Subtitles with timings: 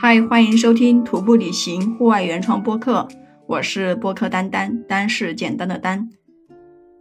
[0.00, 3.08] 嗨，欢迎收听徒步旅行户外原创播客，
[3.48, 6.08] 我是播客丹丹，丹是简单的丹。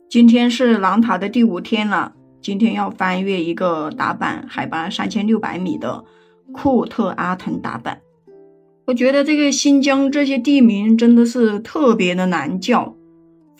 [0.10, 6.06] 今天是狼塔的第五天了，今天要翻越一个打板，海拔三千六百米的
[6.52, 8.02] 库特阿腾打板。
[8.88, 12.96] 我觉得这个新疆这些地名真的是特别的难叫，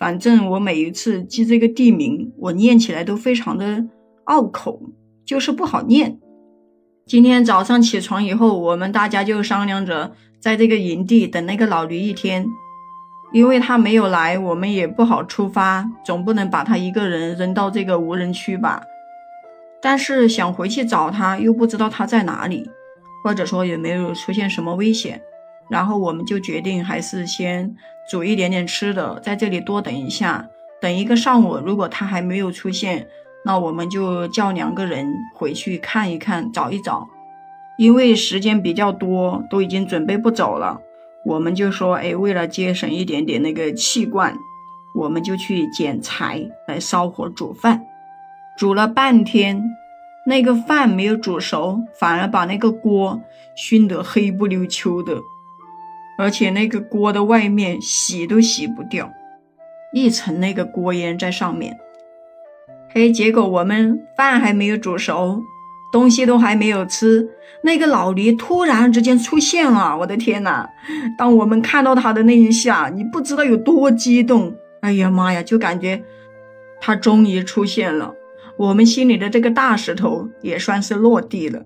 [0.00, 3.86] 反正我每一次记这个地名，我念起来都非常的
[4.24, 4.82] 拗口，
[5.24, 6.18] 就是不好念。
[7.08, 12.46] 今天早上起床以后，我们大家就商量着在这个营地等那个老驴一天，
[13.32, 18.82] 因为他没有来，我们也不好出发，总不能把他一个人扔到这个无人区吧。
[19.80, 22.68] 但是想回去找他，又不知道他在哪里，
[23.24, 25.18] 或者说有没有出现什么危险，
[25.70, 27.74] 然后我们就决定还是先
[28.10, 30.46] 煮一点点吃的，在这里多等一下，
[30.78, 33.08] 等一个上午，如果他还没有出现。
[33.44, 37.08] 那我们就叫两个人回去看一看，找一找，
[37.78, 40.80] 因为时间比较多，都已经准备不走了。
[41.24, 44.34] 我们就说，哎，为了节省一点点那个气罐，
[44.94, 47.84] 我们就去捡柴来烧火煮饭。
[48.56, 49.62] 煮了半天，
[50.26, 53.20] 那个饭没有煮熟，反而把那个锅
[53.54, 55.20] 熏得黑不溜秋的，
[56.18, 59.10] 而且那个锅的外面洗都洗不掉，
[59.92, 61.78] 一层那个锅烟在上面。
[62.90, 65.42] 嘿，结果我们饭还没有煮熟，
[65.92, 67.28] 东西都还没有吃，
[67.62, 69.96] 那个老驴突然之间出现了！
[69.98, 70.68] 我的天哪！
[71.18, 74.54] 当我们看到他的那一下，你不知道有多激动！
[74.80, 76.02] 哎呀妈呀，就感觉
[76.80, 78.14] 他终于出现了，
[78.56, 81.64] 我们心里的这个大石头也算是落地了。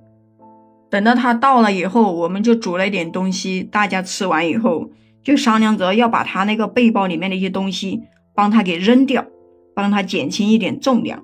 [0.90, 4.90] 等到他到了以后，我们就煮了一点东西，大家吃完以后
[5.22, 8.02] 就商量着要把他那个背包里面的一些东西
[8.34, 9.24] 帮他给扔掉。
[9.74, 11.22] 帮他减轻一点重量，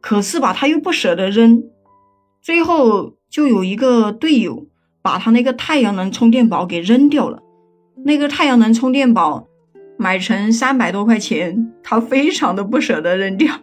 [0.00, 1.62] 可是吧，他又不舍得扔，
[2.40, 4.66] 最后就有一个队友
[5.02, 7.42] 把他那个太阳能充电宝给扔掉了。
[8.04, 9.46] 那个太阳能充电宝
[9.96, 13.54] 买成三百多块钱，他非常的不舍得扔掉。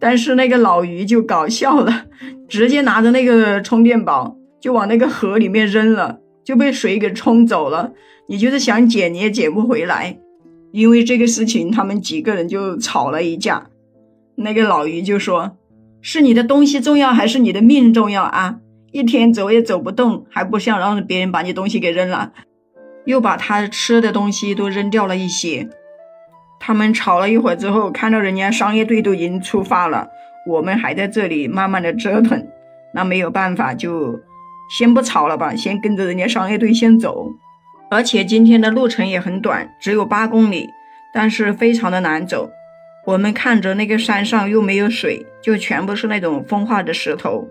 [0.00, 2.06] 但是那个老于就搞笑了，
[2.48, 7.92] 直接拿着那个充电宝就往那个河里面扔了，就被水给冲走了。
[8.26, 10.18] 你就是想捡，你也捡不回来。
[10.72, 13.68] 因为这个事情，他们几个人就吵了一架。
[14.34, 15.56] 那个老于就说
[16.00, 18.56] ：“是你的东西重要，还是你的命重要啊？
[18.90, 22.32] 一天走也走不动，还不想让别人把你东西给扔了，
[23.04, 25.68] 又把他吃的东西都扔掉了一些。”
[26.58, 30.08] 他们吵了一会儿之后，看到人家商业队都已经出发了，
[30.48, 32.46] 我们还在这里慢慢的折腾，
[32.94, 34.20] 那没有办法，就
[34.70, 37.32] 先不吵了吧，先跟着人家商业队先走。
[37.92, 40.66] 而且今天的路程也很短，只有八公里，
[41.12, 42.50] 但是非常的难走。
[43.04, 47.46] 我们看着那个山上又没有水，就全部是那种风化的石头。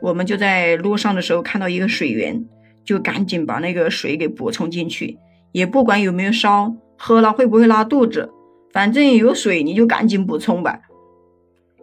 [0.00, 2.46] 我们就在路上的时候看到一个水源，
[2.84, 5.18] 就赶紧把那个水给补充进去，
[5.50, 8.30] 也不管有没有烧，喝了会不会拉肚子，
[8.72, 10.78] 反正有水你就赶紧补充吧。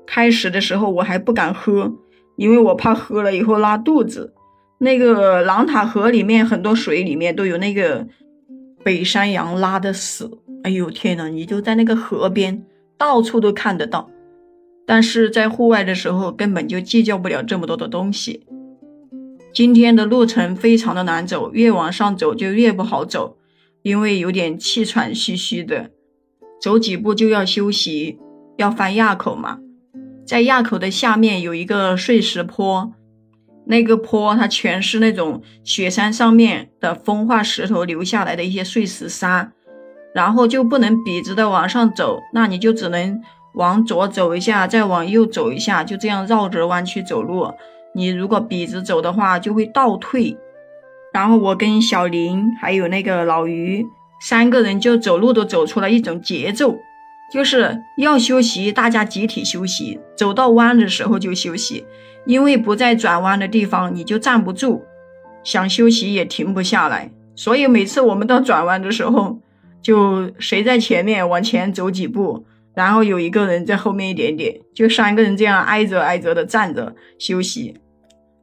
[0.05, 1.93] 开始的时候我还不敢喝，
[2.37, 4.33] 因为我怕喝了以后拉肚子。
[4.79, 8.07] 那个狼塔河里面很多水里面都有那个
[8.83, 10.29] 北山羊拉的屎，
[10.63, 12.63] 哎呦天呐，你就在那个河边
[12.97, 14.09] 到处都看得到，
[14.85, 18.45] 但是在户外的时候根本就计较不了这么多的东西。
[19.51, 23.37] 今天的路程非常的难走，越往上走就越不好走，
[23.81, 25.89] 因为有点气喘吁吁的，
[26.61, 28.19] 走几步就要休息，
[28.57, 29.57] 要翻垭口嘛，
[30.23, 32.93] 在垭口的下面有一个碎石坡。
[33.67, 39.51] 那个坡它全是那种雪山上面的风化石头留下来的一些碎石沙，
[40.13, 43.21] 然后就不能笔直的往上走，那你就只能
[43.55, 47.51] 往左走一下，再往右走一下，就这样绕着弯曲走路。
[47.93, 50.37] 你如果笔直走的话，就会倒退。
[51.13, 53.85] 然后我跟小林还有那个老于
[54.21, 56.77] 三个人就走路都走出了一种节奏，
[57.31, 61.85] 就是要休息，大家集体休息，走到弯的时候就休息。
[62.25, 64.83] 因为不在转弯的地方，你就站不住，
[65.43, 67.11] 想休息也停不下来。
[67.35, 69.39] 所以每次我们到转弯的时候，
[69.81, 77.75] 就谁在前面往前走几步，然后有一个人在后面一点点，就三个人这样挨着挨着的站着休息。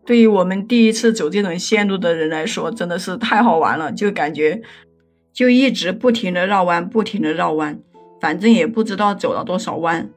[0.06, 4.62] 对于我们第一次走这种线路的人来说，真的是太好玩了，就感觉
[5.32, 7.79] 就一直不停的绕弯，不停的绕弯，
[8.25, 10.09] 反正也不知道走了多少弯。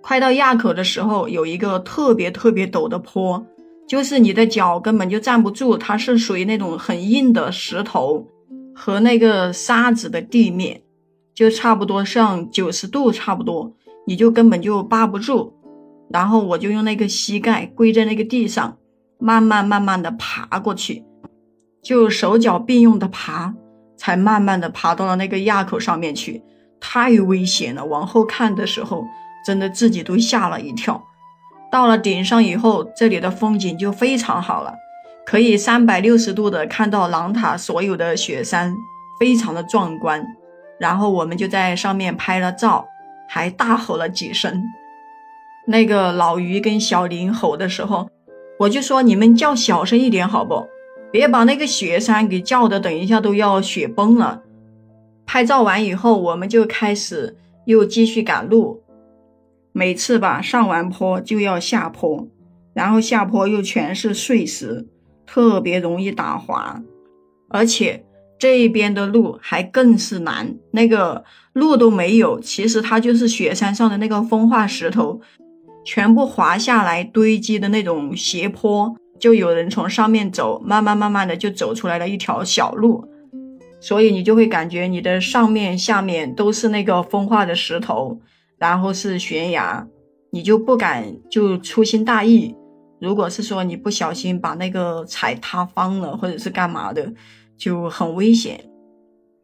[0.00, 3.44] 快到垭口的时候，有一个特别特别陡的坡，
[3.86, 8.26] 就是你的脚根本就站不住，它是属于那种很硬的石头
[8.74, 10.80] 和那个沙子的地面，
[11.34, 13.74] 就差不多像九十度差不多，
[14.06, 15.52] 你就根本就扒不住。
[16.08, 18.78] 然后我就用那个膝盖跪在那个地上，
[19.18, 21.04] 慢慢慢慢的爬过去。
[21.82, 23.52] 就手脚并用的爬，
[23.98, 26.42] 才慢慢的爬到了那个垭口上面去，
[26.80, 27.84] 太危险了。
[27.84, 29.04] 往后看的时候，
[29.46, 31.04] 真的自己都吓了一跳。
[31.70, 34.74] 到了顶上以后，这里的风景就非常好了，
[35.24, 38.74] 可以三百六十度的看到狼塔所有的雪山，
[39.18, 40.24] 非常的壮观。
[40.78, 42.86] 然后我们就在上面拍了照，
[43.28, 44.62] 还大吼了几声。
[45.66, 48.08] 那个老于跟小林吼的时候，
[48.60, 50.66] 我就说你们叫小声一点好不？
[51.10, 54.42] 别把那个雪山给叫的，等一下都要雪崩了。
[55.26, 57.36] 拍照完以后，我们就开始
[57.66, 58.82] 又继续赶路。
[59.72, 62.26] 每次吧上完坡就要下坡，
[62.72, 64.86] 然后下坡又全是碎石，
[65.26, 66.82] 特别容易打滑，
[67.48, 68.06] 而且
[68.38, 75.20] 这一边的路还更是难，那个路都没有，其实它就是雪山上的那个风化石头。
[75.84, 83.08] 全部滑下来堆积的那种斜坡，就有人从上面走，慢慢慢慢的就走出来了一条小路，
[83.86, 88.18] 所以你就会感觉你的上面下面都是那个风化的石头，
[88.58, 89.86] 然后是悬崖，
[90.32, 92.56] 你就不敢就粗心大意。
[93.00, 97.12] 如果是说你不小心把那个踩塌方了，或者是干嘛的，
[97.56, 98.58] 就很危险。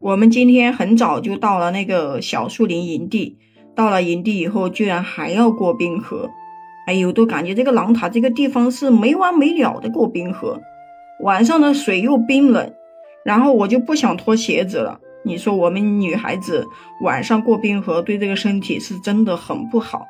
[0.01, 3.37] 我们今天很早就到了那个小树林营地。
[3.73, 6.29] 到了营地以后，居然还要过冰河，
[6.85, 10.59] 哎呦，都感觉这个狼塔这个地方是没完没了的过冰河。
[11.23, 12.73] 晚上的水又冰冷，
[13.23, 14.99] 然后我就不想脱鞋子了。
[15.23, 16.67] 你说我们女孩子
[17.01, 20.07] 晚上过冰河，对这个身体是真的很不好。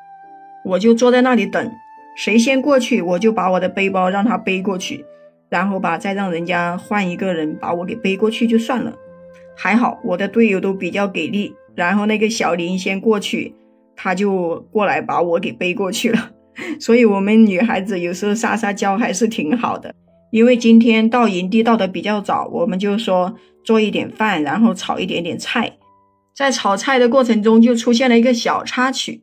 [0.64, 1.70] 我就坐在那里等，
[2.16, 5.04] 谁先过去，我就把我的背包让他背过去，
[5.48, 8.92] 然后吧，再让人家换一个人把我给背过去就算了。
[9.56, 11.54] 还好我的队友都比较给力。
[11.76, 13.52] 然后那个小林先过去，
[13.96, 16.30] 他就过来把我给背过去了。
[16.78, 19.92] 所以，我们女孩子有时候撒撒娇还是挺好的。
[20.34, 25.76] 因为今天到营地到的比较早，我们就说做一点饭，然后炒一点点菜。
[26.34, 29.22] 在炒菜的过程中，就出现了一个小插曲。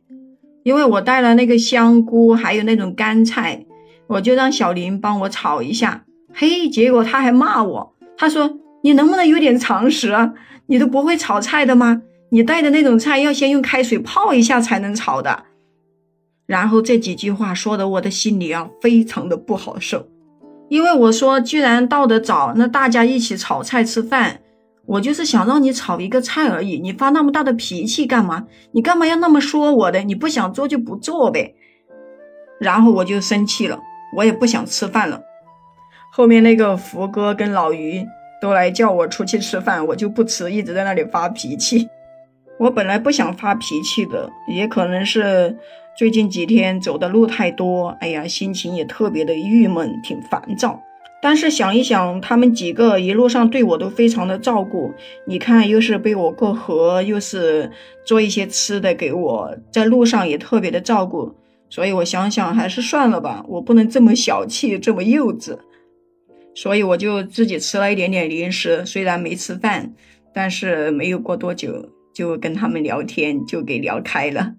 [0.62, 3.66] 因为我带了那个香菇，还有那种干菜，
[4.06, 6.06] 我就让小林帮我炒一下。
[6.32, 10.32] 嘿，结果他还骂我，他说：“你能不能有点常识啊？
[10.64, 12.00] 你都不会炒菜的吗？”
[12.32, 15.44] 你带的那种菜要先用开水泡一下才能炒的，
[16.46, 20.08] 然后这几句话说的我的心里啊非常的不好受，
[20.72, 24.40] 因为我说既然到得早，那大家一起炒菜吃饭，
[24.86, 28.46] 我就是想让你炒一个菜而已，你发那么大的脾气干嘛？
[28.70, 30.00] 你干嘛要那么说我的？
[30.00, 31.54] 你不想做就不做呗。
[32.58, 33.78] 然后我就生气了，
[34.16, 35.20] 我也不想吃饭了。
[36.10, 38.06] 后面那个福哥跟老于
[38.40, 41.86] 都来叫我出去吃饭，我就不吃，一直在那里发脾气。
[42.58, 45.54] 我本来不想发脾气的，也可能是
[45.96, 50.82] 最近几天走的路太多，哎呀，心情也特别的郁闷，挺烦躁。
[51.20, 54.92] 但是想一想，他们几个一路上对我都非常的照顾，
[55.26, 57.70] 你看，又是背我过河，又是
[58.04, 61.34] 做一些吃的给我，在路上也特别的照顾，
[61.68, 65.58] 所以我想想还是算了吧，我不能这么小气，这么幼稚，
[66.54, 69.92] 所以我就自己吃了一点点零食，虽然没吃饭，
[70.34, 71.90] 但是没有过多久。
[72.14, 74.52] 就跟他们聊天，就给聊开了。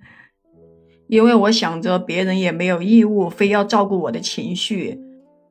[1.13, 5.00] 因为我想着别人也没有义务非要照顾我的情绪，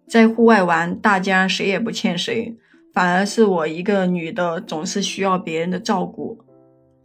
[0.08, 2.52] 在户外玩，大家谁也不欠谁，
[2.92, 6.36] 反而是我一个女的总是需要别人的照顾。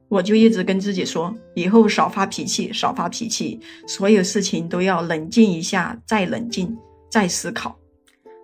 [0.09, 6.75] 我就一直跟自己说，以后少发脾气，少发脾气，所有事情都要冷静一下，再冷静，
[7.11, 7.77] 再思考。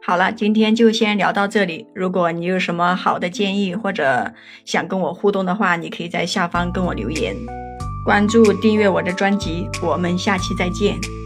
[0.06, 1.88] 好了，今天就先聊到这里。
[1.96, 4.32] 如果你有什么好的建议或者
[4.64, 7.36] 想跟我互动的话，你可以在下方跟我留言，
[8.04, 9.70] 关注订阅我的专辑。
[9.82, 11.23] 我们下期再见。